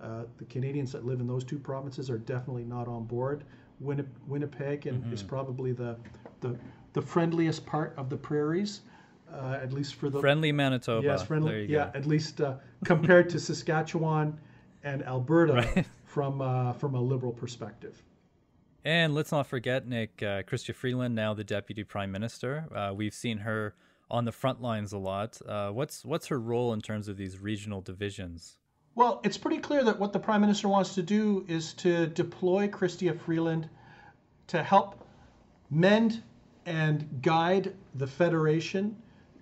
uh, 0.01 0.23
the 0.39 0.45
Canadians 0.47 0.93
that 0.93 1.05
live 1.05 1.21
in 1.21 1.27
those 1.27 1.45
two 1.45 1.59
provinces 1.59 2.09
are 2.09 2.19
definitely 2.19 2.65
not 2.65 2.89
on 2.89 3.05
board. 3.05 3.45
Winnip- 3.83 4.07
Winnipeg 4.29 4.87
and 4.87 5.13
is 5.13 5.23
probably 5.23 5.73
the, 5.73 5.97
the 6.41 6.57
the 6.93 7.03
friendliest 7.03 7.67
part 7.67 7.93
of 7.97 8.09
the 8.09 8.17
prairies, 8.17 8.83
uh, 9.33 9.59
at 9.61 9.73
least 9.73 9.97
for 9.97 10.09
the 10.09 10.21
Friendly 10.21 10.53
Manitoba. 10.53 11.05
yes 11.05 11.21
There 11.21 11.27
friendly 11.27 11.67
yeah 11.67 11.87
go. 11.87 11.99
at 11.99 12.07
least 12.07 12.41
uh, 12.41 12.55
compared 12.85 13.29
to 13.31 13.41
Saskatchewan 13.41 14.39
and 14.85 15.03
Alberta 15.03 15.53
Right. 15.75 15.87
from 16.05 16.41
uh, 16.41 16.73
from 16.75 16.95
a 16.95 17.01
liberal 17.01 17.33
perspective. 17.33 18.01
And 18.85 19.15
let's 19.15 19.33
not 19.33 19.47
forget, 19.47 19.87
Nik, 19.87 20.23
uh, 20.23 20.43
Chrystia 20.43 20.75
Freeland, 20.75 21.15
now 21.15 21.33
the 21.33 21.45
Deputy 21.45 21.85
Prime 21.85 22.13
Minister. 22.13 22.67
Uh, 22.75 22.93
we've 22.95 23.15
seen 23.15 23.39
her 23.39 23.75
on 24.11 24.27
the 24.27 24.33
front 24.33 24.61
lines 24.61 24.93
a 24.93 24.99
lot. 24.99 25.41
Uh, 25.47 25.71
what's 25.71 26.05
what's 26.05 26.27
her 26.27 26.39
role 26.39 26.75
in 26.75 26.83
terms 26.83 27.09
of 27.09 27.17
these 27.17 27.39
regional 27.39 27.81
divisions? 27.81 28.59
Well, 28.95 29.21
it's 29.25 29.39
pretty 29.39 29.59
clear 29.59 29.83
that 29.85 29.99
what 29.99 30.13
the 30.13 30.19
Prime 30.19 30.43
Minister 30.43 30.69
wants 30.69 30.95
to 30.97 31.03
do 31.03 31.47
is 31.49 31.73
to 31.75 32.07
deploy 32.09 32.69
Chrystia 32.69 33.19
Freeland 33.19 33.71
to 34.49 34.63
help 34.63 35.09
mend 35.71 36.23
and 36.67 37.23
guide 37.23 37.75
the 37.95 38.07
Federation. 38.07 38.97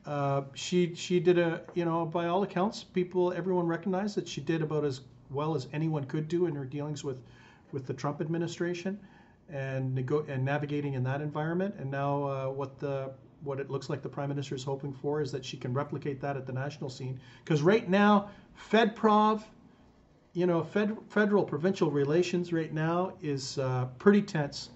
Uh, 0.06 0.42
she 0.54 0.94
she 0.94 1.18
did 1.18 1.38
a 1.38 1.62
you 1.74 1.84
know 1.84 2.06
by 2.06 2.26
all 2.26 2.44
accounts 2.44 2.84
people 2.84 3.32
everyone 3.32 3.66
recognized 3.66 4.16
that 4.16 4.26
she 4.26 4.40
did 4.40 4.62
about 4.62 4.84
as 4.84 5.00
well 5.30 5.54
as 5.54 5.66
anyone 5.72 6.04
could 6.04 6.28
do 6.28 6.46
in 6.46 6.54
her 6.54 6.64
dealings 6.64 7.02
with 7.02 7.18
with 7.72 7.86
the 7.86 7.94
Trump 7.94 8.20
administration 8.20 8.98
and 9.50 9.94
nego- 9.94 10.24
and 10.28 10.44
navigating 10.44 10.94
in 10.94 11.02
that 11.04 11.20
environment. 11.20 11.74
And 11.78 11.90
now 11.90 12.24
uh, 12.24 12.46
what 12.46 12.78
the 12.78 13.12
what 13.42 13.58
it 13.58 13.70
looks 13.70 13.90
like 13.90 14.02
the 14.02 14.08
prime 14.08 14.28
minister 14.28 14.54
is 14.54 14.62
hoping 14.64 14.92
for 14.92 15.20
is 15.20 15.32
that 15.32 15.44
she 15.44 15.56
can 15.56 15.74
replicate 15.74 16.20
that 16.20 16.36
at 16.36 16.46
the 16.46 16.52
national 16.52 16.88
scene. 16.88 17.18
Because 17.44 17.60
right 17.60 17.88
now, 17.88 18.30
FedProv, 18.70 19.42
you 20.32 20.46
know, 20.46 20.62
fed, 20.62 20.96
federal 21.08 21.44
provincial 21.44 21.90
relations 21.90 22.52
right 22.52 22.72
now 22.72 23.12
is 23.20 23.58
uh, 23.58 23.86
pretty 23.98 24.22
tense. 24.22 24.70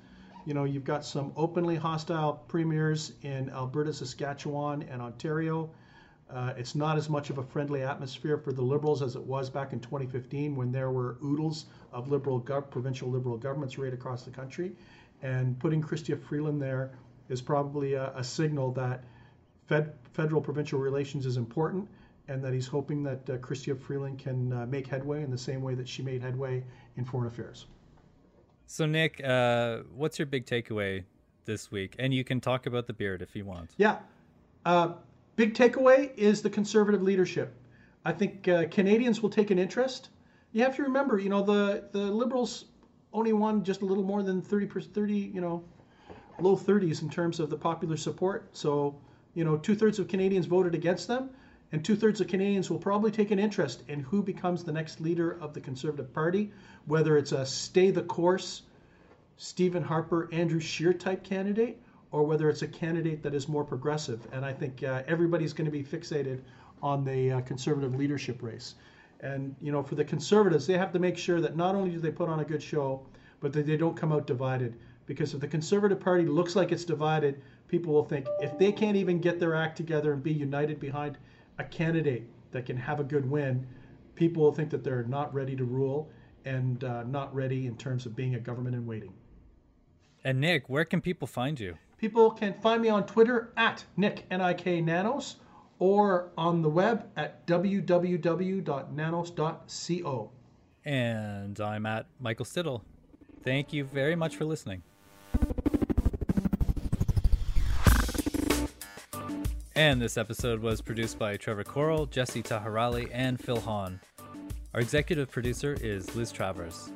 You 0.44 0.54
know, 0.54 0.64
you've 0.64 0.84
got 0.84 1.04
some 1.04 1.32
openly 1.36 1.76
hostile 1.76 2.44
premiers 2.48 3.12
in 3.22 3.50
Alberta, 3.50 3.92
Saskatchewan, 3.92 4.82
and 4.82 5.00
Ontario. 5.00 5.70
Uh, 6.28 6.52
it's 6.56 6.74
not 6.74 6.96
as 6.96 7.08
much 7.08 7.30
of 7.30 7.38
a 7.38 7.42
friendly 7.42 7.82
atmosphere 7.82 8.36
for 8.36 8.52
the 8.52 8.62
Liberals 8.62 9.00
as 9.00 9.14
it 9.14 9.22
was 9.22 9.48
back 9.48 9.72
in 9.72 9.80
2015 9.80 10.56
when 10.56 10.72
there 10.72 10.90
were 10.90 11.18
oodles 11.24 11.66
of 11.92 12.10
liberal 12.10 12.40
gov- 12.40 12.68
provincial 12.68 13.08
liberal 13.08 13.36
governments 13.36 13.78
right 13.78 13.94
across 13.94 14.24
the 14.24 14.30
country. 14.30 14.72
And 15.22 15.58
putting 15.58 15.80
Chrystia 15.80 16.20
Freeland 16.20 16.60
there 16.60 16.90
is 17.28 17.40
probably 17.40 17.94
a, 17.94 18.12
a 18.16 18.24
signal 18.24 18.72
that 18.72 19.04
fed, 19.66 19.92
federal 20.14 20.40
provincial 20.40 20.80
relations 20.80 21.26
is 21.26 21.36
important 21.36 21.88
and 22.28 22.42
that 22.42 22.52
he's 22.52 22.66
hoping 22.66 23.02
that 23.04 23.30
uh, 23.30 23.36
Chrystia 23.38 23.80
Freeland 23.80 24.18
can 24.18 24.52
uh, 24.52 24.66
make 24.66 24.86
headway 24.86 25.22
in 25.22 25.30
the 25.30 25.38
same 25.38 25.62
way 25.62 25.74
that 25.74 25.88
she 25.88 26.02
made 26.02 26.22
headway 26.22 26.64
in 26.96 27.04
foreign 27.04 27.28
affairs. 27.28 27.66
So, 28.66 28.84
Nik, 28.84 29.22
uh, 29.22 29.82
what's 29.94 30.18
your 30.18 30.26
big 30.26 30.44
takeaway 30.44 31.04
this 31.44 31.70
week? 31.70 31.94
And 32.00 32.12
you 32.12 32.24
can 32.24 32.40
talk 32.40 32.66
about 32.66 32.88
the 32.88 32.92
beard 32.92 33.22
if 33.22 33.36
you 33.36 33.44
want. 33.44 33.70
Yeah. 33.76 33.98
Uh, 34.64 34.94
big 35.36 35.54
takeaway 35.54 36.14
is 36.16 36.42
the 36.42 36.50
conservative 36.50 37.02
leadership. 37.02 37.54
I 38.04 38.12
think 38.12 38.48
uh, 38.48 38.64
Canadians 38.70 39.22
will 39.22 39.30
take 39.30 39.50
an 39.50 39.58
interest. 39.58 40.08
You 40.52 40.62
have 40.62 40.74
to 40.76 40.82
remember, 40.82 41.18
you 41.18 41.28
know, 41.28 41.42
the, 41.42 41.84
the 41.92 42.10
Liberals 42.10 42.66
only 43.12 43.32
won 43.32 43.62
just 43.62 43.82
a 43.82 43.84
little 43.84 44.04
more 44.04 44.22
than 44.22 44.40
30, 44.42 44.66
per- 44.66 44.80
30 44.80 45.14
you 45.14 45.40
know, 45.40 45.62
low 46.40 46.56
30s 46.56 47.02
in 47.02 47.10
terms 47.10 47.40
of 47.40 47.50
the 47.50 47.56
popular 47.56 47.96
support. 47.96 48.48
So, 48.52 48.96
you 49.34 49.44
know, 49.44 49.56
two 49.56 49.74
thirds 49.74 49.98
of 49.98 50.08
Canadians 50.08 50.46
voted 50.46 50.74
against 50.74 51.08
them, 51.08 51.30
and 51.72 51.84
two 51.84 51.96
thirds 51.96 52.20
of 52.20 52.28
Canadians 52.28 52.70
will 52.70 52.78
probably 52.78 53.10
take 53.10 53.30
an 53.30 53.38
interest 53.38 53.82
in 53.88 54.00
who 54.00 54.22
becomes 54.22 54.64
the 54.64 54.72
next 54.72 55.00
leader 55.00 55.32
of 55.40 55.52
the 55.52 55.60
Conservative 55.60 56.12
Party, 56.12 56.50
whether 56.86 57.18
it's 57.18 57.32
a 57.32 57.44
stay 57.44 57.90
the 57.90 58.02
course, 58.02 58.62
Stephen 59.36 59.82
Harper, 59.82 60.28
Andrew 60.32 60.60
Scheer 60.60 60.94
type 60.94 61.22
candidate, 61.22 61.78
or 62.16 62.22
whether 62.22 62.48
it's 62.48 62.62
a 62.62 62.66
candidate 62.66 63.22
that 63.22 63.34
is 63.34 63.46
more 63.46 63.62
progressive. 63.62 64.26
And 64.32 64.42
I 64.42 64.50
think 64.50 64.82
uh, 64.82 65.02
everybody's 65.06 65.52
going 65.52 65.66
to 65.66 65.70
be 65.70 65.84
fixated 65.84 66.40
on 66.82 67.04
the 67.04 67.32
uh, 67.32 67.40
conservative 67.42 67.94
leadership 67.94 68.42
race. 68.42 68.76
And 69.20 69.54
you 69.60 69.70
know, 69.70 69.82
for 69.82 69.96
the 69.96 70.04
conservatives, 70.04 70.66
they 70.66 70.78
have 70.78 70.94
to 70.94 70.98
make 70.98 71.18
sure 71.18 71.42
that 71.42 71.56
not 71.56 71.74
only 71.74 71.90
do 71.90 71.98
they 71.98 72.10
put 72.10 72.30
on 72.30 72.40
a 72.40 72.44
good 72.44 72.62
show, 72.62 73.02
but 73.40 73.52
that 73.52 73.66
they 73.66 73.76
don't 73.76 73.94
come 73.94 74.12
out 74.12 74.26
divided. 74.26 74.78
Because 75.04 75.34
if 75.34 75.40
the 75.40 75.46
conservative 75.46 76.00
party 76.00 76.24
looks 76.24 76.56
like 76.56 76.72
it's 76.72 76.86
divided, 76.86 77.42
people 77.68 77.92
will 77.92 78.04
think 78.04 78.26
if 78.40 78.56
they 78.56 78.72
can't 78.72 78.96
even 78.96 79.20
get 79.20 79.38
their 79.38 79.54
act 79.54 79.76
together 79.76 80.14
and 80.14 80.22
be 80.22 80.32
united 80.32 80.80
behind 80.80 81.18
a 81.58 81.64
candidate 81.64 82.26
that 82.52 82.64
can 82.64 82.78
have 82.78 82.98
a 82.98 83.04
good 83.04 83.30
win, 83.30 83.66
people 84.14 84.42
will 84.42 84.52
think 84.52 84.70
that 84.70 84.82
they're 84.82 85.04
not 85.04 85.34
ready 85.34 85.54
to 85.54 85.64
rule 85.64 86.08
and 86.46 86.82
uh, 86.82 87.02
not 87.02 87.34
ready 87.34 87.66
in 87.66 87.76
terms 87.76 88.06
of 88.06 88.16
being 88.16 88.36
a 88.36 88.40
government 88.40 88.74
in 88.74 88.86
waiting. 88.86 89.12
And, 90.24 90.40
Nik, 90.40 90.70
where 90.70 90.86
can 90.86 91.02
people 91.02 91.28
find 91.28 91.60
you? 91.60 91.76
People 91.98 92.30
can 92.30 92.54
find 92.60 92.82
me 92.82 92.88
on 92.88 93.06
Twitter 93.06 93.52
at 93.56 93.84
Nik 93.96 94.26
N-I-K 94.30 94.82
Nanos 94.82 95.36
or 95.78 96.30
on 96.36 96.60
the 96.62 96.68
web 96.68 97.08
at 97.16 97.46
www.nanos.co. 97.46 97.90
And 100.84 101.60
I'm 101.60 101.86
at 101.86 102.06
Michael 102.20 102.44
Stittle. 102.44 102.84
Thank 103.42 103.72
you 103.72 103.84
very 103.84 104.14
much 104.14 104.36
for 104.36 104.44
listening. 104.44 104.82
And 109.74 110.00
this 110.00 110.16
episode 110.16 110.60
was 110.60 110.80
produced 110.80 111.18
by 111.18 111.36
Trevor 111.36 111.64
Coral, 111.64 112.06
Jesse 112.06 112.42
Tahirali, 112.42 113.10
and 113.12 113.38
Phil 113.38 113.60
Hahn. 113.60 114.00
Our 114.74 114.80
executive 114.80 115.30
producer 115.30 115.76
is 115.80 116.14
Liz 116.16 116.32
Travers. 116.32 116.90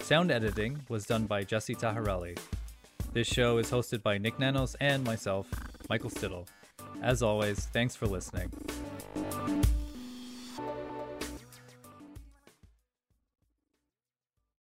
Sound 0.00 0.30
editing 0.30 0.80
was 0.88 1.06
done 1.06 1.26
by 1.26 1.44
Jesse 1.44 1.74
Tahirali. 1.74 2.36
This 3.16 3.28
show 3.28 3.56
is 3.56 3.70
hosted 3.70 4.02
by 4.02 4.18
Nik 4.18 4.38
Nanos 4.38 4.76
and 4.78 5.02
myself, 5.02 5.46
Michael 5.88 6.10
Stittle. 6.10 6.46
As 7.00 7.22
always, 7.22 7.60
thanks 7.72 7.96
for 7.96 8.06
listening. 8.06 8.52